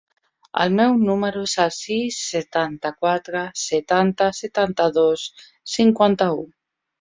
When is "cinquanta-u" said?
5.77-6.43